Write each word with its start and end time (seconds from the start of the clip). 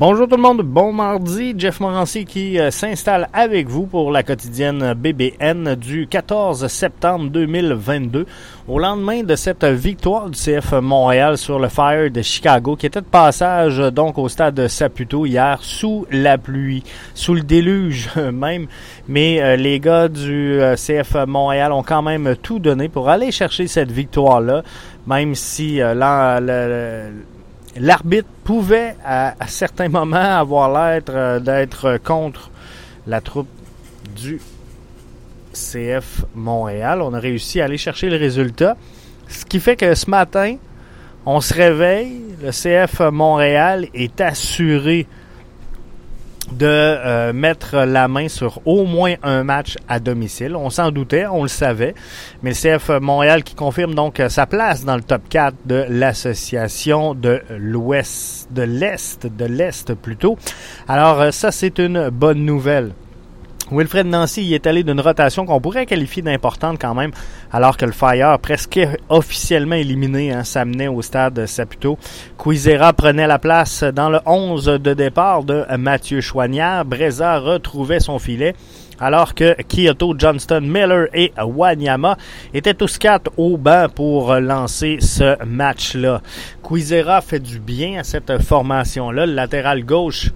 Bonjour 0.00 0.28
tout 0.28 0.36
le 0.36 0.42
monde, 0.42 0.62
bon 0.62 0.92
mardi. 0.92 1.56
Jeff 1.58 1.80
Morancy 1.80 2.24
qui 2.24 2.56
euh, 2.60 2.70
s'installe 2.70 3.28
avec 3.32 3.66
vous 3.66 3.84
pour 3.84 4.12
la 4.12 4.22
quotidienne 4.22 4.94
BBN 4.94 5.74
du 5.74 6.06
14 6.06 6.68
septembre 6.68 7.30
2022. 7.30 8.24
Au 8.68 8.78
lendemain 8.78 9.24
de 9.24 9.34
cette 9.34 9.64
victoire 9.64 10.30
du 10.30 10.38
CF 10.38 10.74
Montréal 10.74 11.36
sur 11.36 11.58
le 11.58 11.66
Fire 11.66 12.12
de 12.12 12.22
Chicago 12.22 12.76
qui 12.76 12.86
était 12.86 13.00
de 13.00 13.06
passage 13.06 13.78
donc 13.92 14.18
au 14.18 14.28
stade 14.28 14.68
Saputo 14.68 15.26
hier 15.26 15.58
sous 15.62 16.06
la 16.12 16.38
pluie, 16.38 16.84
sous 17.14 17.34
le 17.34 17.42
déluge 17.42 18.10
même. 18.32 18.68
Mais 19.08 19.42
euh, 19.42 19.56
les 19.56 19.80
gars 19.80 20.06
du 20.06 20.60
euh, 20.60 20.76
CF 20.76 21.26
Montréal 21.26 21.72
ont 21.72 21.82
quand 21.82 22.02
même 22.02 22.36
tout 22.40 22.60
donné 22.60 22.88
pour 22.88 23.08
aller 23.08 23.32
chercher 23.32 23.66
cette 23.66 23.90
victoire-là, 23.90 24.62
même 25.08 25.34
si 25.34 25.78
là, 25.78 26.38
le, 26.38 27.10
l'arbitre 27.78 28.28
pouvait 28.44 28.96
à, 29.04 29.34
certains 29.46 29.88
moments 29.88 30.38
avoir 30.38 30.70
l'air 30.70 31.02
euh, 31.08 31.40
d'être 31.40 31.98
contre 32.02 32.50
la 33.06 33.20
troupe 33.20 33.48
du 34.16 34.40
CF 35.52 36.24
Montréal. 36.34 37.02
On 37.02 37.14
a 37.14 37.18
réussi 37.18 37.60
à 37.60 37.64
aller 37.64 37.78
chercher 37.78 38.10
le 38.10 38.16
résultat. 38.16 38.76
Ce 39.28 39.44
qui 39.44 39.60
fait 39.60 39.76
que 39.76 39.94
ce 39.94 40.08
matin, 40.10 40.56
on 41.26 41.40
se 41.40 41.54
réveille, 41.54 42.22
le 42.42 42.50
CF 42.50 43.00
Montréal 43.12 43.86
est 43.94 44.20
assuré 44.20 45.06
de 46.52 46.66
euh, 46.66 47.32
mettre 47.32 47.76
la 47.76 48.08
main 48.08 48.28
sur 48.28 48.60
au 48.64 48.84
moins 48.84 49.14
un 49.22 49.44
match 49.44 49.76
à 49.88 50.00
domicile. 50.00 50.56
On 50.56 50.70
s'en 50.70 50.90
doutait, 50.90 51.26
on 51.26 51.42
le 51.42 51.48
savait, 51.48 51.94
mais 52.42 52.50
le 52.50 52.78
CF 52.78 52.90
Montréal 53.00 53.42
qui 53.42 53.54
confirme 53.54 53.94
donc 53.94 54.22
sa 54.28 54.46
place 54.46 54.84
dans 54.84 54.96
le 54.96 55.02
top 55.02 55.22
4 55.28 55.54
de 55.66 55.84
l'association 55.88 57.14
de 57.14 57.40
l'Ouest, 57.58 58.48
de 58.52 58.62
l'Est, 58.62 59.26
de 59.26 59.44
l'Est 59.44 59.94
plutôt. 59.94 60.38
Alors 60.86 61.20
euh, 61.20 61.30
ça 61.30 61.50
c'est 61.52 61.78
une 61.78 62.10
bonne 62.10 62.44
nouvelle. 62.44 62.92
Wilfred 63.70 64.06
Nancy 64.06 64.42
y 64.44 64.54
est 64.54 64.66
allé 64.66 64.82
d'une 64.82 65.00
rotation 65.00 65.44
qu'on 65.44 65.60
pourrait 65.60 65.86
qualifier 65.86 66.22
d'importante 66.22 66.78
quand 66.80 66.94
même, 66.94 67.10
alors 67.52 67.76
que 67.76 67.84
le 67.84 67.92
Fire, 67.92 68.38
presque 68.38 68.80
officiellement 69.08 69.74
éliminé, 69.74 70.32
hein, 70.32 70.44
s'amenait 70.44 70.88
au 70.88 71.02
stade 71.02 71.44
Saputo. 71.46 71.98
Quizera 72.42 72.92
prenait 72.92 73.26
la 73.26 73.38
place 73.38 73.84
dans 73.84 74.08
le 74.08 74.20
11 74.24 74.64
de 74.64 74.94
départ 74.94 75.44
de 75.44 75.64
Mathieu 75.76 76.20
Chouanière. 76.20 76.84
Breza 76.84 77.38
retrouvait 77.38 78.00
son 78.00 78.18
filet 78.18 78.54
alors 79.00 79.34
que 79.34 79.54
Kyoto, 79.62 80.14
Johnston, 80.18 80.62
Miller 80.62 81.06
et 81.14 81.32
Wanyama 81.38 82.16
étaient 82.52 82.74
tous 82.74 82.98
quatre 82.98 83.30
au 83.36 83.56
banc 83.56 83.86
pour 83.94 84.34
lancer 84.34 84.98
ce 85.00 85.42
match-là. 85.44 86.20
Quizera 86.66 87.20
fait 87.20 87.40
du 87.40 87.60
bien 87.60 88.00
à 88.00 88.04
cette 88.04 88.42
formation-là. 88.42 89.26
Le 89.26 89.34
latéral 89.34 89.84
gauche 89.84 90.32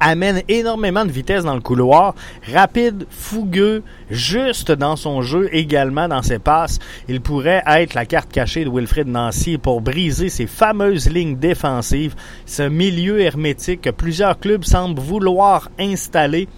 amène 0.00 0.42
énormément 0.48 1.04
de 1.04 1.10
vitesse 1.10 1.44
dans 1.44 1.54
le 1.54 1.60
couloir, 1.60 2.14
rapide, 2.52 3.06
fougueux, 3.10 3.82
juste 4.10 4.72
dans 4.72 4.96
son 4.96 5.22
jeu, 5.22 5.48
également 5.52 6.08
dans 6.08 6.22
ses 6.22 6.38
passes. 6.38 6.78
Il 7.08 7.20
pourrait 7.20 7.62
être 7.66 7.94
la 7.94 8.06
carte 8.06 8.30
cachée 8.30 8.64
de 8.64 8.70
Wilfred 8.70 9.08
Nancy 9.08 9.58
pour 9.58 9.80
briser 9.80 10.28
ces 10.28 10.46
fameuses 10.46 11.10
lignes 11.10 11.36
défensives, 11.36 12.14
ce 12.46 12.62
milieu 12.62 13.20
hermétique 13.20 13.82
que 13.82 13.90
plusieurs 13.90 14.38
clubs 14.38 14.64
semblent 14.64 15.00
vouloir 15.00 15.70
installer 15.78 16.48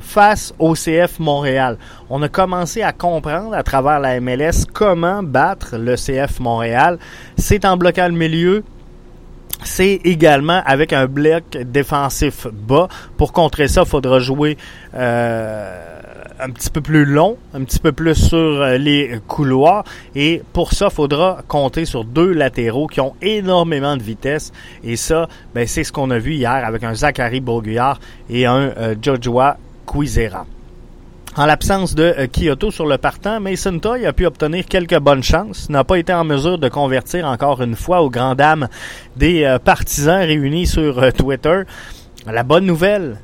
face 0.00 0.52
au 0.58 0.74
CF 0.74 1.18
Montréal. 1.18 1.78
On 2.08 2.22
a 2.22 2.28
commencé 2.28 2.82
à 2.82 2.92
comprendre 2.92 3.54
à 3.54 3.62
travers 3.62 4.00
la 4.00 4.20
MLS 4.20 4.64
comment 4.72 5.22
battre 5.22 5.76
le 5.76 5.94
CF 5.94 6.40
Montréal. 6.40 6.98
C'est 7.36 7.64
en 7.64 7.76
bloquant 7.76 8.08
le 8.08 8.14
milieu, 8.14 8.64
c'est 9.64 10.00
également 10.04 10.62
avec 10.64 10.92
un 10.92 11.06
bloc 11.06 11.56
défensif 11.64 12.46
bas. 12.52 12.88
Pour 13.16 13.32
contrer 13.32 13.68
ça, 13.68 13.82
il 13.82 13.88
faudra 13.88 14.18
jouer 14.18 14.56
euh, 14.94 16.00
un 16.40 16.50
petit 16.50 16.70
peu 16.70 16.80
plus 16.80 17.04
long, 17.04 17.36
un 17.54 17.64
petit 17.64 17.78
peu 17.78 17.92
plus 17.92 18.14
sur 18.14 18.38
euh, 18.38 18.78
les 18.78 19.20
couloirs. 19.28 19.84
Et 20.14 20.42
pour 20.52 20.72
ça, 20.72 20.88
il 20.90 20.94
faudra 20.94 21.42
compter 21.46 21.84
sur 21.84 22.04
deux 22.04 22.32
latéraux 22.32 22.86
qui 22.86 23.00
ont 23.00 23.14
énormément 23.20 23.96
de 23.96 24.02
vitesse. 24.02 24.52
Et 24.82 24.96
ça, 24.96 25.28
ben, 25.54 25.66
c'est 25.66 25.84
ce 25.84 25.92
qu'on 25.92 26.10
a 26.10 26.18
vu 26.18 26.34
hier 26.34 26.50
avec 26.50 26.82
un 26.84 26.94
Zachary 26.94 27.40
Bourguillard 27.40 28.00
et 28.28 28.46
un 28.46 28.72
euh, 28.76 28.94
Joshua 29.00 29.56
Quizera. 29.86 30.46
En 31.40 31.46
l'absence 31.46 31.94
de 31.94 32.02
euh, 32.02 32.26
Kyoto 32.26 32.70
sur 32.70 32.84
le 32.84 32.98
partant, 32.98 33.40
Mason 33.40 33.78
Toy 33.78 34.04
a 34.04 34.12
pu 34.12 34.26
obtenir 34.26 34.66
quelques 34.66 34.98
bonnes 34.98 35.22
chances, 35.22 35.70
n'a 35.70 35.84
pas 35.84 35.98
été 35.98 36.12
en 36.12 36.22
mesure 36.22 36.58
de 36.58 36.68
convertir 36.68 37.24
encore 37.24 37.62
une 37.62 37.76
fois 37.76 38.02
aux 38.02 38.10
grandes 38.10 38.36
dames 38.36 38.68
des 39.16 39.44
euh, 39.44 39.58
partisans 39.58 40.18
réunis 40.18 40.66
sur 40.66 40.98
euh, 40.98 41.10
Twitter. 41.12 41.62
La 42.26 42.42
bonne 42.42 42.66
nouvelle, 42.66 43.16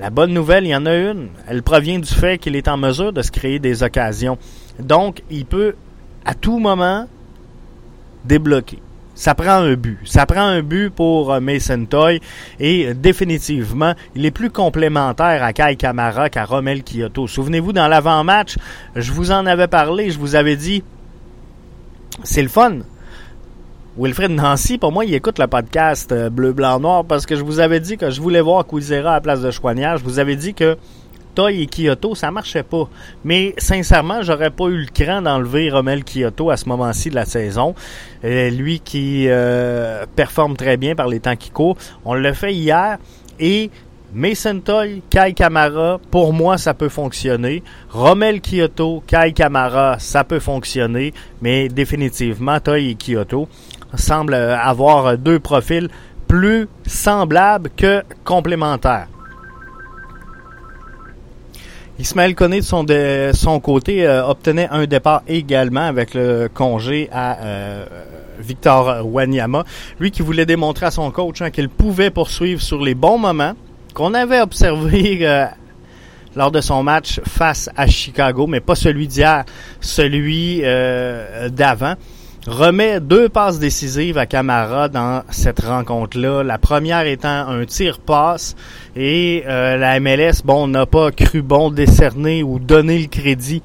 la 0.00 0.10
bonne 0.10 0.32
nouvelle, 0.32 0.64
il 0.64 0.70
y 0.70 0.74
en 0.74 0.84
a 0.84 0.96
une. 0.96 1.28
Elle 1.46 1.62
provient 1.62 2.00
du 2.00 2.12
fait 2.12 2.38
qu'il 2.38 2.56
est 2.56 2.66
en 2.66 2.76
mesure 2.76 3.12
de 3.12 3.22
se 3.22 3.30
créer 3.30 3.60
des 3.60 3.84
occasions. 3.84 4.36
Donc, 4.80 5.22
il 5.30 5.46
peut 5.46 5.76
à 6.24 6.34
tout 6.34 6.58
moment 6.58 7.06
débloquer 8.24 8.80
ça 9.14 9.34
prend 9.34 9.62
un 9.62 9.74
but. 9.74 9.98
Ça 10.04 10.26
prend 10.26 10.42
un 10.42 10.62
but 10.62 10.90
pour 10.90 11.32
euh, 11.32 11.40
Mason 11.40 11.84
Toy 11.86 12.20
et 12.58 12.94
définitivement, 12.94 13.94
il 14.14 14.26
est 14.26 14.30
plus 14.30 14.50
complémentaire 14.50 15.42
à 15.42 15.52
Kai 15.52 15.76
Kamara 15.76 16.30
qu'à 16.30 16.44
Romel 16.44 16.82
Kyoto. 16.82 17.26
Souvenez-vous, 17.26 17.72
dans 17.72 17.88
l'avant-match, 17.88 18.56
je 18.96 19.12
vous 19.12 19.30
en 19.30 19.46
avais 19.46 19.68
parlé, 19.68 20.10
je 20.10 20.18
vous 20.18 20.34
avais 20.34 20.56
dit, 20.56 20.82
c'est 22.22 22.42
le 22.42 22.48
fun. 22.48 22.78
Wilfred 23.96 24.32
Nancy, 24.32 24.76
pour 24.76 24.90
moi, 24.90 25.04
il 25.04 25.14
écoute 25.14 25.38
le 25.38 25.46
podcast 25.46 26.10
euh, 26.10 26.28
Bleu, 26.28 26.52
Blanc, 26.52 26.80
Noir 26.80 27.04
parce 27.04 27.26
que 27.26 27.36
je 27.36 27.44
vous 27.44 27.60
avais 27.60 27.78
dit 27.78 27.96
que 27.96 28.10
je 28.10 28.20
voulais 28.20 28.40
voir 28.40 28.66
Quizera 28.66 29.10
à 29.10 29.14
la 29.14 29.20
place 29.20 29.40
de 29.40 29.52
Chouanière. 29.52 29.98
Je 29.98 30.04
vous 30.04 30.18
avais 30.18 30.34
dit 30.34 30.52
que 30.52 30.76
Toy 31.34 31.62
et 31.62 31.66
Kyoto, 31.66 32.14
ça 32.14 32.30
marchait 32.30 32.62
pas. 32.62 32.88
Mais 33.24 33.54
sincèrement, 33.58 34.22
j'aurais 34.22 34.50
pas 34.50 34.66
eu 34.66 34.78
le 34.78 34.86
cran 34.86 35.22
d'enlever 35.22 35.70
Romel 35.70 36.04
Kyoto 36.04 36.50
à 36.50 36.56
ce 36.56 36.68
moment-ci 36.68 37.10
de 37.10 37.14
la 37.14 37.24
saison. 37.24 37.74
Euh, 38.24 38.50
lui 38.50 38.80
qui 38.80 39.26
euh, 39.28 40.06
performe 40.16 40.56
très 40.56 40.76
bien 40.76 40.94
par 40.94 41.08
les 41.08 41.20
temps 41.20 41.36
qui 41.36 41.50
courent. 41.50 41.76
On 42.04 42.14
l'a 42.14 42.34
fait 42.34 42.54
hier 42.54 42.98
et 43.38 43.70
Mason 44.14 44.60
Toy, 44.60 45.02
Kai 45.10 45.34
Kamara, 45.34 45.98
pour 46.12 46.32
moi, 46.32 46.56
ça 46.56 46.72
peut 46.72 46.88
fonctionner. 46.88 47.64
Romel 47.90 48.40
Kyoto, 48.40 49.02
Kai 49.06 49.32
Kamara, 49.32 49.98
ça 49.98 50.22
peut 50.22 50.38
fonctionner. 50.38 51.12
Mais 51.42 51.68
définitivement, 51.68 52.60
Toy 52.60 52.90
et 52.90 52.94
Kyoto 52.94 53.48
semblent 53.96 54.34
avoir 54.34 55.18
deux 55.18 55.40
profils 55.40 55.88
plus 56.28 56.68
semblables 56.86 57.70
que 57.76 58.02
complémentaires. 58.24 59.08
Ismaël 61.96 62.34
Koné, 62.34 62.60
de 62.60 63.30
son, 63.32 63.60
côté, 63.60 64.04
euh, 64.04 64.26
obtenait 64.26 64.66
un 64.70 64.84
départ 64.84 65.22
également 65.28 65.86
avec 65.86 66.14
le 66.14 66.48
congé 66.52 67.08
à 67.12 67.38
euh, 67.38 67.86
Victor 68.40 69.06
Wanyama. 69.06 69.64
Lui 70.00 70.10
qui 70.10 70.22
voulait 70.22 70.44
démontrer 70.44 70.86
à 70.86 70.90
son 70.90 71.12
coach 71.12 71.40
hein, 71.40 71.50
qu'il 71.50 71.68
pouvait 71.68 72.10
poursuivre 72.10 72.60
sur 72.60 72.82
les 72.82 72.96
bons 72.96 73.18
moments 73.18 73.52
qu'on 73.94 74.12
avait 74.12 74.40
observé 74.40 75.20
euh, 75.22 75.46
lors 76.34 76.50
de 76.50 76.60
son 76.60 76.82
match 76.82 77.20
face 77.28 77.70
à 77.76 77.86
Chicago, 77.86 78.48
mais 78.48 78.58
pas 78.58 78.74
celui 78.74 79.06
d'hier, 79.06 79.44
celui 79.80 80.62
d'avant 81.52 81.94
remet 82.46 83.00
deux 83.00 83.28
passes 83.28 83.58
décisives 83.58 84.18
à 84.18 84.26
Camara 84.26 84.88
dans 84.88 85.22
cette 85.30 85.60
rencontre-là. 85.60 86.42
La 86.42 86.58
première 86.58 87.06
étant 87.06 87.48
un 87.48 87.64
tir-passe 87.64 88.54
et 88.96 89.44
euh, 89.46 89.76
la 89.76 89.98
MLS, 90.00 90.42
bon, 90.44 90.68
n'a 90.68 90.86
pas 90.86 91.10
cru 91.10 91.42
bon 91.42 91.70
décerner 91.70 92.42
ou 92.42 92.58
donner 92.58 92.98
le 92.98 93.08
crédit 93.08 93.62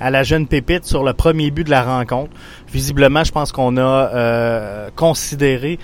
à 0.00 0.10
la 0.10 0.22
jeune 0.22 0.46
pépite 0.46 0.84
sur 0.84 1.04
le 1.04 1.12
premier 1.12 1.50
but 1.50 1.64
de 1.64 1.70
la 1.70 1.82
rencontre. 1.82 2.32
Visiblement, 2.72 3.24
je 3.24 3.32
pense 3.32 3.52
qu'on 3.52 3.76
a 3.76 3.80
euh, 3.80 4.88
considéré 4.96 5.78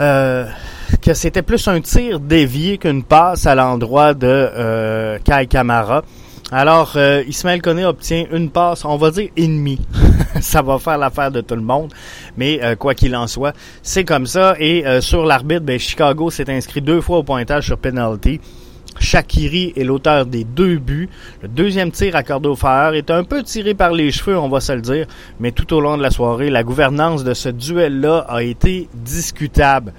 euh, 0.00 0.46
que 1.02 1.12
c'était 1.14 1.42
plus 1.42 1.66
un 1.68 1.80
tir 1.80 2.20
dévié 2.20 2.78
qu'une 2.78 3.02
passe 3.02 3.46
à 3.46 3.54
l'endroit 3.54 4.14
de 4.14 5.18
Kai 5.24 5.46
Camara. 5.46 6.02
Alors, 6.50 6.92
euh, 6.96 7.22
Ismaël 7.28 7.60
Koné 7.60 7.84
obtient 7.84 8.24
une 8.32 8.48
passe, 8.48 8.86
on 8.86 8.96
va 8.96 9.10
dire 9.10 9.28
ennemi. 9.36 9.78
ça 10.40 10.62
va 10.62 10.78
faire 10.78 10.98
l'affaire 10.98 11.30
de 11.30 11.40
tout 11.40 11.56
le 11.56 11.62
monde. 11.62 11.92
Mais 12.36 12.60
euh, 12.62 12.76
quoi 12.76 12.94
qu'il 12.94 13.14
en 13.16 13.26
soit, 13.26 13.54
c'est 13.82 14.04
comme 14.04 14.26
ça. 14.26 14.54
Et 14.58 14.86
euh, 14.86 15.00
sur 15.00 15.24
l'arbitre, 15.24 15.62
ben, 15.62 15.78
Chicago 15.78 16.30
s'est 16.30 16.50
inscrit 16.50 16.80
deux 16.80 17.00
fois 17.00 17.18
au 17.18 17.22
pointage 17.22 17.66
sur 17.66 17.78
penalty. 17.78 18.40
Shakiri 19.00 19.72
est 19.76 19.84
l'auteur 19.84 20.26
des 20.26 20.44
deux 20.44 20.78
buts. 20.78 21.08
Le 21.42 21.48
deuxième 21.48 21.90
tir 21.90 22.16
accordé 22.16 22.48
au 22.48 22.56
Fire 22.56 22.94
est 22.94 23.10
un 23.10 23.24
peu 23.24 23.42
tiré 23.42 23.74
par 23.74 23.92
les 23.92 24.10
cheveux, 24.10 24.36
on 24.36 24.48
va 24.48 24.60
se 24.60 24.72
le 24.72 24.80
dire. 24.80 25.06
Mais 25.38 25.52
tout 25.52 25.72
au 25.72 25.80
long 25.80 25.96
de 25.96 26.02
la 26.02 26.10
soirée, 26.10 26.50
la 26.50 26.64
gouvernance 26.64 27.22
de 27.22 27.34
ce 27.34 27.48
duel-là 27.48 28.26
a 28.28 28.42
été 28.42 28.88
discutable. 28.94 29.92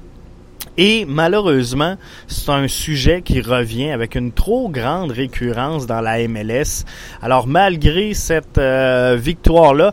Et 0.78 1.06
malheureusement, 1.06 1.98
c'est 2.28 2.52
un 2.52 2.70
sujet 2.70 3.22
qui 3.22 3.42
revient 3.42 3.92
avec 3.92 4.16
une 4.16 4.32
trop 4.32 4.70
grande 4.70 5.12
récurrence 5.12 5.88
dans 5.88 6.00
la 6.00 6.26
MLS. 6.28 6.86
Alors 7.22 7.48
malgré 7.48 8.14
cette 8.14 8.58
euh, 8.58 9.18
victoire-là, 9.20 9.92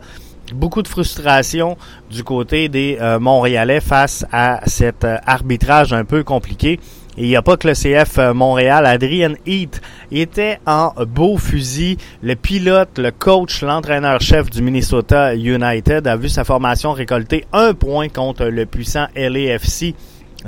beaucoup 0.53 0.81
de 0.81 0.87
frustration 0.87 1.77
du 2.09 2.23
côté 2.23 2.69
des 2.69 2.97
Montréalais 3.19 3.81
face 3.81 4.25
à 4.31 4.61
cet 4.65 5.05
arbitrage 5.25 5.93
un 5.93 6.05
peu 6.05 6.23
compliqué. 6.23 6.79
Et 7.17 7.23
il 7.23 7.29
n'y 7.29 7.35
a 7.35 7.41
pas 7.41 7.57
que 7.57 7.67
le 7.67 7.73
CF 7.73 8.19
euh, 8.19 8.33
Montréal. 8.35 8.85
Adrian 8.85 9.33
Heath 9.47 9.81
était 10.11 10.59
en 10.67 10.93
beau 11.07 11.37
fusil. 11.37 11.97
Le 12.21 12.35
pilote, 12.35 12.99
le 12.99 13.09
coach, 13.09 13.63
l'entraîneur-chef 13.63 14.51
du 14.51 14.61
Minnesota 14.61 15.33
United 15.33 16.05
a 16.05 16.15
vu 16.15 16.29
sa 16.29 16.43
formation 16.43 16.91
récolter 16.91 17.45
un 17.53 17.73
point 17.73 18.09
contre 18.09 18.45
le 18.45 18.67
puissant 18.67 19.07
LAFC 19.15 19.95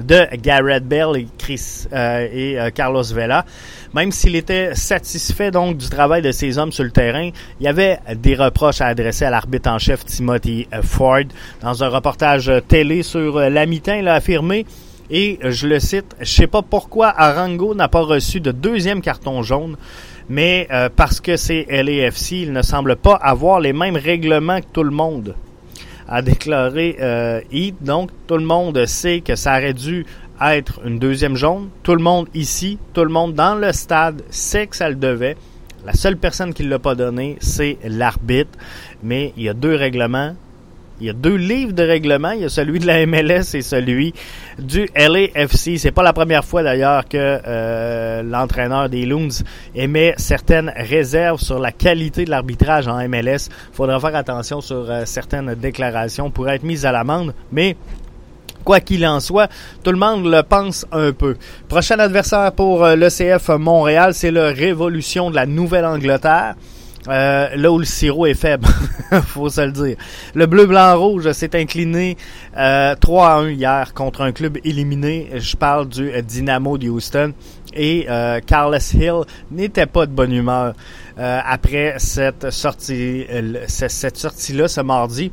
de 0.03 0.35
Garrett 0.37 0.83
Bell 0.85 1.17
et, 1.17 1.27
Chris, 1.37 1.87
euh, 1.93 2.27
et 2.31 2.59
euh, 2.59 2.69
Carlos 2.69 3.03
Vela. 3.03 3.45
Même 3.93 4.11
s'il 4.11 4.35
était 4.35 4.75
satisfait 4.75 5.51
donc 5.51 5.77
du 5.77 5.89
travail 5.89 6.21
de 6.21 6.31
ces 6.31 6.57
hommes 6.57 6.71
sur 6.71 6.83
le 6.83 6.91
terrain, 6.91 7.29
il 7.59 7.63
y 7.63 7.67
avait 7.67 7.99
des 8.15 8.35
reproches 8.35 8.81
à 8.81 8.87
adresser 8.87 9.25
à 9.25 9.29
l'arbitre 9.29 9.69
en 9.69 9.79
chef 9.79 10.05
Timothy 10.05 10.67
Ford. 10.83 11.23
Dans 11.61 11.83
un 11.83 11.89
reportage 11.89 12.51
télé 12.67 13.01
sur 13.03 13.39
la 13.39 13.65
il 13.65 14.07
a 14.07 14.13
affirmé 14.13 14.65
et 15.09 15.39
je 15.43 15.67
le 15.67 15.79
cite, 15.79 16.15
je 16.19 16.31
sais 16.31 16.47
pas 16.47 16.61
pourquoi 16.61 17.07
Arango 17.07 17.73
n'a 17.73 17.87
pas 17.87 18.01
reçu 18.01 18.39
de 18.39 18.51
deuxième 18.51 19.01
carton 19.01 19.41
jaune, 19.41 19.75
mais 20.29 20.67
euh, 20.71 20.89
parce 20.95 21.19
que 21.19 21.35
c'est 21.35 21.65
LAFC, 21.69 22.31
il 22.33 22.53
ne 22.53 22.61
semble 22.61 22.95
pas 22.95 23.15
avoir 23.15 23.59
les 23.59 23.73
mêmes 23.73 23.97
règlements 23.97 24.61
que 24.61 24.67
tout 24.71 24.83
le 24.83 24.91
monde, 24.91 25.35
a 26.09 26.21
déclaré 26.21 26.97
euh. 26.99 27.39
Donc, 27.81 28.09
tout 28.27 28.37
le 28.37 28.45
monde 28.45 28.85
sait 28.85 29.21
que 29.21 29.35
ça 29.35 29.57
aurait 29.57 29.73
dû 29.73 30.05
être 30.41 30.81
une 30.85 30.99
deuxième 30.99 31.35
jaune. 31.35 31.69
Tout 31.83 31.95
le 31.95 32.03
monde 32.03 32.27
ici, 32.33 32.79
tout 32.93 33.03
le 33.03 33.09
monde 33.09 33.33
dans 33.33 33.55
le 33.55 33.71
stade 33.71 34.23
sait 34.29 34.67
que 34.67 34.75
ça 34.75 34.89
le 34.89 34.95
devait. 34.95 35.37
La 35.85 35.93
seule 35.93 36.17
personne 36.17 36.53
qui 36.53 36.63
ne 36.63 36.69
l'a 36.69 36.79
pas 36.79 36.95
donné, 36.95 37.37
c'est 37.39 37.77
l'arbitre. 37.85 38.57
Mais 39.03 39.33
il 39.37 39.43
y 39.43 39.49
a 39.49 39.53
deux 39.53 39.75
règlements. 39.75 40.35
Il 40.99 41.07
y 41.07 41.09
a 41.09 41.13
deux 41.13 41.35
livres 41.35 41.71
de 41.71 41.83
règlement. 41.83 42.31
Il 42.31 42.41
y 42.41 42.45
a 42.45 42.49
celui 42.49 42.79
de 42.79 42.87
la 42.87 43.05
MLS 43.05 43.53
et 43.55 43.61
celui 43.61 44.13
du 44.57 44.89
LAFC. 44.95 45.77
C'est 45.77 45.91
pas 45.91 46.03
la 46.03 46.13
première 46.13 46.43
fois 46.43 46.61
d'ailleurs 46.61 47.07
que 47.07 47.17
euh, 47.17 48.21
l'entraîneur 48.23 48.89
des 48.89 49.05
Loons 49.05 49.43
émet 49.75 50.13
certaines 50.17 50.71
réserves 50.75 51.39
sur 51.39 51.59
la 51.59 51.71
qualité 51.71 52.25
de 52.25 52.29
l'arbitrage 52.29 52.87
en 52.87 52.97
MLS. 53.07 53.49
Faudra 53.71 53.99
faire 53.99 54.15
attention 54.15 54.59
sur 54.59 54.89
euh, 54.89 55.03
certaines 55.05 55.55
déclarations 55.55 56.31
pour 56.31 56.49
être 56.49 56.63
mises 56.63 56.85
à 56.85 56.91
l'amende. 56.91 57.33
Mais 57.51 57.77
Quoi 58.65 58.81
qu'il 58.81 59.07
en 59.07 59.19
soit, 59.19 59.49
tout 59.83 59.91
le 59.91 59.97
monde 59.97 60.25
le 60.25 60.43
pense 60.43 60.85
un 60.91 61.11
peu. 61.13 61.37
Prochain 61.69 61.97
adversaire 61.97 62.51
pour 62.51 62.83
euh, 62.83 62.95
l'ECF 62.95 63.49
Montréal, 63.49 64.13
c'est 64.13 64.31
le 64.31 64.47
Révolution 64.47 65.31
de 65.31 65.35
la 65.35 65.45
Nouvelle-Angleterre. 65.45 66.55
Euh, 67.09 67.49
là 67.55 67.71
où 67.71 67.79
le 67.79 67.85
sirop 67.85 68.27
est 68.27 68.35
faible, 68.35 68.67
faut 69.25 69.49
se 69.49 69.61
le 69.61 69.71
dire. 69.71 69.97
Le 70.35 70.45
bleu, 70.45 70.65
blanc, 70.67 70.97
rouge 70.99 71.31
s'est 71.31 71.59
incliné 71.59 72.17
euh, 72.57 72.95
3 72.95 73.27
à 73.27 73.35
1 73.37 73.49
hier 73.49 73.93
contre 73.93 74.21
un 74.21 74.31
club 74.31 74.57
éliminé. 74.63 75.29
Je 75.35 75.55
parle 75.55 75.87
du 75.89 76.11
Dynamo 76.21 76.77
de 76.77 76.89
Houston. 76.89 77.33
Et 77.73 78.07
euh, 78.09 78.39
Carlos 78.45 78.77
Hill 78.93 79.21
n'était 79.51 79.85
pas 79.85 80.05
de 80.05 80.11
bonne 80.11 80.33
humeur 80.33 80.73
euh, 81.19 81.39
après 81.45 81.95
cette 81.97 82.49
sortie, 82.51 83.25
cette 83.67 84.17
sortie-là 84.17 84.67
ce 84.67 84.81
mardi. 84.81 85.31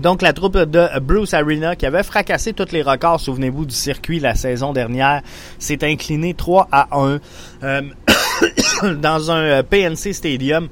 Donc, 0.00 0.22
la 0.22 0.32
troupe 0.32 0.56
de 0.56 0.98
Bruce 1.00 1.34
Arena, 1.34 1.76
qui 1.76 1.86
avait 1.86 2.02
fracassé 2.02 2.54
tous 2.54 2.72
les 2.72 2.82
records, 2.82 3.20
souvenez-vous, 3.20 3.66
du 3.66 3.74
circuit 3.74 4.20
la 4.20 4.34
saison 4.34 4.72
dernière, 4.72 5.22
s'est 5.58 5.84
incliné 5.84 6.34
3 6.34 6.68
à 6.72 6.88
1 6.92 7.20
dans 8.94 9.30
un 9.30 9.62
PNC 9.62 10.12
Stadium 10.14 10.68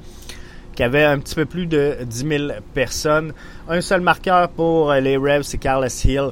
qui 0.75 0.83
avait 0.83 1.03
un 1.03 1.19
petit 1.19 1.35
peu 1.35 1.45
plus 1.45 1.65
de 1.65 1.97
10 2.05 2.27
000 2.27 2.43
personnes. 2.73 3.33
Un 3.69 3.81
seul 3.81 4.01
marqueur 4.01 4.49
pour 4.49 4.93
les 4.93 5.17
Revs, 5.17 5.43
c'est 5.43 5.57
Carlos 5.57 5.87
Hill. 5.87 6.31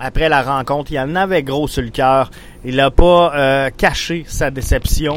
Après 0.00 0.28
la 0.28 0.42
rencontre, 0.42 0.90
il 0.92 0.98
en 0.98 1.14
avait 1.14 1.42
gros 1.42 1.68
sur 1.68 1.82
le 1.82 1.90
cœur. 1.90 2.30
Il 2.64 2.76
n'a 2.76 2.90
pas 2.90 3.32
euh, 3.34 3.70
caché 3.70 4.24
sa 4.26 4.50
déception 4.50 5.16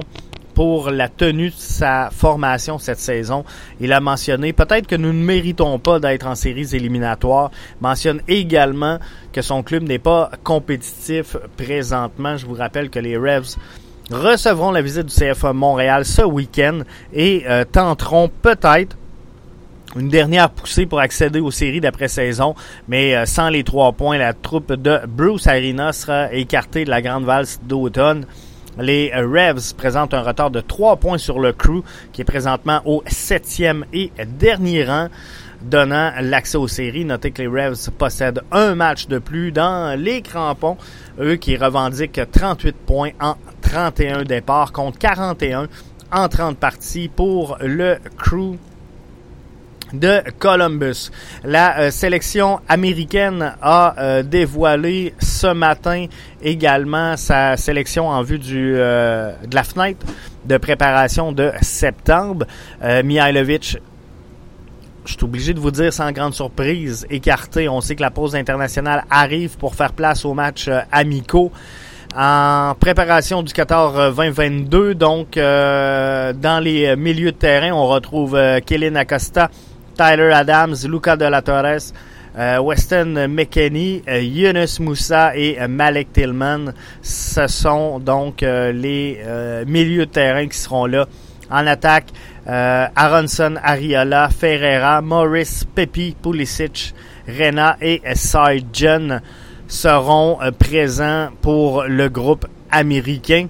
pour 0.56 0.90
la 0.90 1.10
tenue 1.10 1.50
de 1.50 1.56
sa 1.56 2.10
formation 2.12 2.80
cette 2.80 3.00
saison. 3.00 3.44
Il 3.80 3.92
a 3.94 4.00
mentionné 4.00 4.54
peut-être 4.54 4.88
que 4.88 4.96
nous 4.96 5.12
ne 5.12 5.24
méritons 5.24 5.78
pas 5.80 6.00
d'être 6.00 6.26
en 6.26 6.36
séries 6.36 6.70
éliminatoires. 6.74 7.52
mentionne 7.82 8.22
également 8.28 9.00
que 9.34 9.42
son 9.42 9.64
club 9.64 9.84
n'est 9.84 10.00
pas 10.00 10.32
compétitif 10.44 11.36
présentement. 11.58 12.38
Je 12.38 12.46
vous 12.46 12.54
rappelle 12.54 12.90
que 12.90 13.00
les 13.00 13.18
Revs 13.18 13.58
recevront 14.12 14.72
la 14.72 14.81
visite 14.81 15.06
du 15.06 15.13
CFA 15.13 15.54
Montréal 15.54 16.06
ce 16.06 16.22
week-end 16.22 16.81
et 17.13 17.44
euh, 17.48 17.63
tenteront 17.69 18.30
peut-être 18.42 18.98
une 19.96 20.10
dernière 20.10 20.50
poussée 20.50 20.86
pour 20.86 21.00
accéder 21.00 21.40
aux 21.40 21.52
séries 21.52 21.80
d'après-saison, 21.80 22.54
mais 22.88 23.16
euh, 23.16 23.25
sans 23.25 23.50
les 23.50 23.63
trois 23.63 23.94
points, 23.94 24.18
la 24.18 24.34
troupe 24.34 24.74
de 24.74 25.00
Bruce 25.07 25.48
Arena 25.48 25.94
sera 25.94 26.34
écartée 26.34 26.86
de 26.86 26.90
la 26.90 27.02
grande 27.02 27.24
valse 27.24 27.60
d'automne. 27.63 28.25
Les 28.78 29.10
Revs 29.16 29.74
présentent 29.78 30.13
un 30.13 30.22
retard 30.22 30.52
de 30.52 30.60
trois 30.60 30.98
points 30.98 31.18
sur 31.18 31.40
le 31.40 31.54
crew, 31.54 31.81
qui 32.12 32.22
est 32.22 32.25
présentement 32.25 32.81
au 32.84 33.04
septième 33.07 33.86
et 33.94 34.12
dernier 34.38 34.84
rang 34.84 35.07
donnant 35.62 36.12
l'accès 36.22 36.57
aux 36.57 36.68
séries. 36.68 37.06
Notez 37.06 37.31
que 37.31 37.42
les 37.42 37.48
Revs 37.48 37.90
possèdent 37.98 38.42
un 38.52 38.75
match 38.75 39.07
de 39.07 39.18
plus 39.18 39.54
dans 39.54 39.98
les 39.98 40.22
crampons, 40.22 40.75
eux 41.19 41.38
qui 41.38 41.56
revendiquent 41.56 42.19
38 42.30 42.75
points 42.75 43.12
en 43.22 43.36
31 43.75 44.24
départs 44.24 44.72
contre 44.72 44.98
41 45.00 45.68
en 46.10 46.30
30 46.30 46.57
parties 46.57 47.10
pour 47.10 47.57
le 47.60 47.98
crew 48.18 48.56
de 49.92 50.22
Columbus. 50.39 51.12
La 51.44 51.80
euh, 51.80 51.92
sélection 51.92 52.62
américaine 52.69 53.54
a 53.62 53.95
euh, 54.00 54.24
dévoilé 54.24 55.13
ce 55.19 55.48
matin 55.48 56.06
également 56.42 57.18
sa 57.18 57.57
sélection 57.57 58.07
en 58.07 58.22
vue 58.22 58.39
du, 58.39 58.75
euh, 58.77 59.33
de 59.45 59.54
la 59.54 59.63
fenêtre 59.66 60.06
de 60.45 60.56
préparation 60.56 61.33
de 61.33 61.51
septembre. 61.62 62.45
Mihailovic 62.81 63.78
je 65.04 65.13
suis 65.13 65.24
obligé 65.24 65.54
de 65.54 65.60
vous 65.60 65.69
dire 65.69 65.94
sans 65.94 66.12
grande 66.12 66.33
surprise, 66.33 67.06
écarté. 67.10 67.69
On 67.69 67.80
sait 67.80 67.95
que 67.95 68.01
la 68.01 68.10
pause 68.10 68.36
internationale 68.36 69.04
arrive 69.10 69.56
pour 69.57 69.75
faire 69.75 69.94
place 69.94 70.25
aux 70.25 70.33
matchs 70.33 70.69
amicaux. 70.92 71.51
En 72.18 72.76
préparation 72.80 73.44
du 73.44 73.52
14-20-22, 73.52 74.76
euh, 74.76 74.94
donc 74.94 75.36
euh, 75.36 76.32
dans 76.34 76.64
les 76.64 76.96
milieux 76.96 77.34
de 77.34 77.38
terrain, 77.38 77.72
on 77.74 77.88
retrouve 77.88 78.40
Kellen 78.66 78.96
Acosta, 78.96 79.50
Tyler 79.98 80.32
Adams, 80.34 80.76
Luca 80.88 81.18
De 81.18 81.26
La 81.26 81.42
Torres, 81.42 81.92
Weston 82.62 83.28
McKenney, 83.30 84.02
Yunus 84.08 84.80
Moussa 84.80 85.36
et 85.36 85.58
Malek 85.68 86.14
Tillman. 86.14 86.74
Ce 87.02 87.48
sont 87.48 88.00
donc 88.00 88.42
les 88.42 89.19
milieux 89.66 90.06
de 90.06 90.12
terrain 90.12 90.48
qui 90.48 90.57
seront 90.57 90.86
là 90.86 91.07
en 91.50 91.68
attaque. 91.68 92.07
Euh, 92.48 92.88
Aronson, 92.95 93.56
Ariola, 93.62 94.30
Ferreira, 94.30 95.02
Morris, 95.02 95.64
Pepi, 95.74 96.16
Pulisic, 96.22 96.94
Rena 97.28 97.78
et 97.81 98.02
Sargent 98.14 99.19
seront 99.68 100.38
euh, 100.42 100.52
présents 100.52 101.30
pour 101.42 101.84
le 101.84 102.10
groupe 102.10 102.45
américain. 102.72 103.48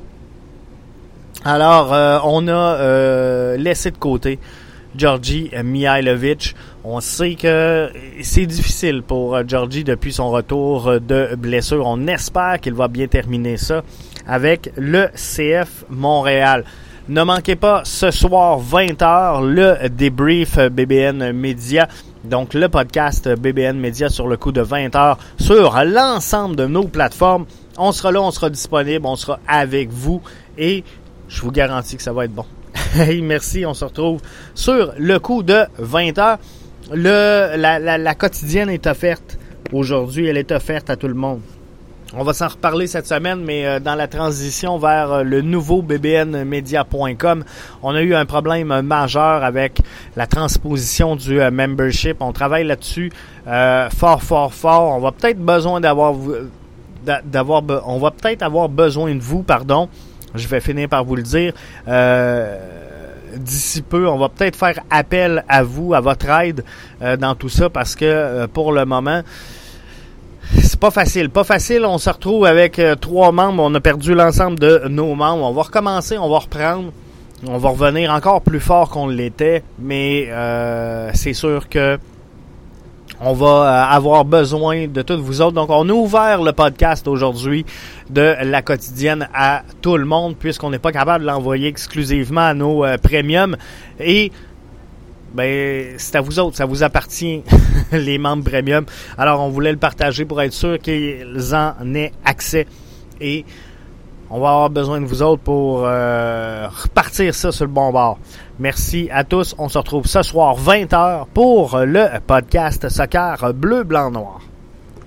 Alors, 1.43 1.93
euh, 1.93 2.19
on 2.23 2.47
a 2.47 3.55
laissé 3.57 3.91
de 3.91 3.97
côté 3.97 4.39
Georgi 4.97 5.51
Mihailovic. 5.63 6.55
On 6.83 6.99
sait 6.99 7.35
que 7.35 7.89
c'est 8.21 8.45
difficile 8.45 9.03
pour 9.03 9.37
Georgi 9.47 9.83
depuis 9.83 10.13
son 10.13 10.31
retour 10.31 10.99
de 10.99 11.35
blessure. 11.35 11.85
On 11.85 12.07
espère 12.07 12.59
qu'il 12.59 12.73
va 12.73 12.87
bien 12.87 13.07
terminer 13.07 13.57
ça 13.57 13.83
avec 14.27 14.71
le 14.77 15.07
CF 15.13 15.85
Montréal. 15.89 16.63
Ne 17.07 17.21
manquez 17.21 17.55
pas 17.55 17.81
ce 17.85 18.09
soir 18.09 18.59
20h 18.59 19.45
le 19.45 19.89
débrief 19.89 20.57
BBN 20.57 21.33
Media. 21.33 21.87
Donc 22.29 22.53
le 22.53 22.69
podcast 22.69 23.29
BBN 23.29 23.77
Media 23.77 24.09
sur 24.09 24.27
le 24.27 24.37
coup 24.37 24.51
de 24.51 24.63
20h 24.63 25.17
sur 25.39 25.83
l'ensemble 25.85 26.55
de 26.55 26.65
nos 26.65 26.87
plateformes. 26.87 27.45
On 27.77 27.91
sera 27.91 28.11
là, 28.11 28.21
on 28.21 28.31
sera 28.31 28.49
disponible, 28.49 29.05
on 29.05 29.15
sera 29.15 29.39
avec 29.47 29.89
vous 29.89 30.21
et 30.57 30.83
je 31.27 31.41
vous 31.41 31.51
garantis 31.51 31.97
que 31.97 32.03
ça 32.03 32.13
va 32.13 32.25
être 32.25 32.33
bon. 32.33 32.45
Hey, 32.95 33.21
merci, 33.21 33.65
on 33.65 33.73
se 33.73 33.85
retrouve 33.85 34.21
sur 34.53 34.93
le 34.97 35.19
coup 35.19 35.43
de 35.43 35.65
20h. 35.81 36.37
Le, 36.93 37.57
la, 37.57 37.79
la 37.79 38.15
quotidienne 38.15 38.69
est 38.69 38.87
offerte 38.87 39.37
aujourd'hui, 39.71 40.27
elle 40.27 40.37
est 40.37 40.51
offerte 40.51 40.89
à 40.89 40.95
tout 40.95 41.07
le 41.07 41.13
monde. 41.13 41.41
On 42.13 42.23
va 42.23 42.33
s'en 42.33 42.49
reparler 42.49 42.85
cette 42.85 43.07
semaine, 43.07 43.43
mais 43.43 43.65
euh, 43.65 43.79
dans 43.79 43.95
la 43.95 44.07
transition 44.07 44.77
vers 44.77 45.11
euh, 45.11 45.23
le 45.23 45.41
nouveau 45.41 45.81
bbnmedia.com, 45.81 47.43
on 47.81 47.95
a 47.95 48.01
eu 48.01 48.13
un 48.13 48.25
problème 48.25 48.81
majeur 48.81 49.43
avec 49.43 49.81
la 50.15 50.27
transposition 50.27 51.15
du 51.15 51.41
euh, 51.41 51.49
membership. 51.49 52.17
On 52.19 52.31
travaille 52.31 52.63
là-dessus 52.65 53.11
fort, 53.45 54.21
fort, 54.21 54.53
fort. 54.53 54.95
On 54.95 54.99
va 54.99 55.11
peut-être 55.11 55.39
besoin 55.39 55.81
d'avoir 55.81 56.13
d'avoir 57.25 57.63
on 57.85 57.99
va 57.99 58.11
peut-être 58.11 58.43
avoir 58.43 58.69
besoin 58.69 59.13
de 59.13 59.19
vous, 59.19 59.41
pardon. 59.41 59.89
Je 60.35 60.47
vais 60.47 60.59
finir 60.59 60.89
par 60.89 61.03
vous 61.03 61.15
le 61.15 61.23
dire. 61.23 61.53
d'ici 63.35 63.81
peu, 63.81 64.07
on 64.07 64.17
va 64.17 64.29
peut-être 64.29 64.55
faire 64.55 64.79
appel 64.89 65.43
à 65.47 65.63
vous, 65.63 65.93
à 65.93 66.01
votre 66.01 66.29
aide 66.29 66.63
dans 67.19 67.35
tout 67.35 67.49
ça, 67.49 67.69
parce 67.69 67.95
que 67.95 68.45
pour 68.47 68.71
le 68.73 68.85
moment, 68.85 69.21
c'est 70.53 70.79
pas 70.79 70.91
facile. 70.91 71.29
Pas 71.29 71.43
facile. 71.43 71.85
On 71.85 71.97
se 71.97 72.09
retrouve 72.09 72.45
avec 72.45 72.81
trois 73.01 73.31
membres. 73.31 73.63
On 73.63 73.73
a 73.75 73.79
perdu 73.79 74.13
l'ensemble 74.13 74.59
de 74.59 74.83
nos 74.87 75.15
membres. 75.15 75.45
On 75.45 75.53
va 75.53 75.63
recommencer, 75.63 76.17
on 76.17 76.29
va 76.29 76.39
reprendre. 76.39 76.91
On 77.47 77.57
va 77.57 77.69
revenir 77.69 78.11
encore 78.11 78.41
plus 78.41 78.61
fort 78.61 78.89
qu'on 78.89 79.07
l'était, 79.07 79.61
mais 79.77 80.27
euh, 80.29 81.11
c'est 81.13 81.33
sûr 81.33 81.67
que 81.67 81.99
on 83.21 83.33
va 83.33 83.45
euh, 83.45 83.95
avoir 83.95 84.25
besoin 84.25 84.87
de 84.87 85.01
toutes 85.01 85.19
vous 85.19 85.41
autres. 85.41 85.53
Donc, 85.53 85.69
on 85.69 85.87
a 85.87 85.93
ouvert 85.93 86.41
le 86.41 86.53
podcast 86.53 87.07
aujourd'hui 87.07 87.65
de 88.09 88.35
la 88.41 88.61
quotidienne 88.61 89.27
à 89.33 89.63
tout 89.81 89.97
le 89.97 90.05
monde, 90.05 90.35
puisqu'on 90.37 90.69
n'est 90.69 90.79
pas 90.79 90.91
capable 90.91 91.23
de 91.23 91.29
l'envoyer 91.29 91.67
exclusivement 91.67 92.47
à 92.47 92.53
nos 92.53 92.83
euh, 92.83 92.97
premiums. 92.97 93.57
Et 93.99 94.31
ben, 95.35 95.95
c'est 95.97 96.15
à 96.15 96.21
vous 96.21 96.39
autres, 96.39 96.55
ça 96.55 96.65
vous 96.65 96.83
appartient, 96.83 97.43
les 97.91 98.17
membres 98.17 98.49
premium. 98.49 98.85
Alors, 99.17 99.41
on 99.41 99.49
voulait 99.49 99.71
le 99.71 99.77
partager 99.77 100.25
pour 100.25 100.41
être 100.41 100.53
sûr 100.53 100.79
qu'ils 100.79 101.53
en 101.53 101.93
aient 101.93 102.13
accès. 102.23 102.65
Et 103.19 103.45
on 104.29 104.39
va 104.39 104.49
avoir 104.49 104.69
besoin 104.69 105.01
de 105.01 105.05
vous 105.05 105.21
autres 105.21 105.43
pour 105.43 105.83
euh, 105.85 106.67
repartir 106.83 107.35
ça 107.35 107.51
sur 107.51 107.65
le 107.65 107.71
bon 107.71 107.91
bord. 107.91 108.17
Merci 108.59 109.09
à 109.11 109.23
tous. 109.23 109.53
On 109.57 109.69
se 109.69 109.77
retrouve 109.77 110.07
ce 110.07 110.23
soir 110.23 110.57
20h 110.57 111.25
pour 111.33 111.77
le 111.79 112.07
podcast 112.25 112.89
Soccer 112.89 113.53
Bleu, 113.53 113.83
Blanc, 113.83 114.11
Noir. 114.11 114.41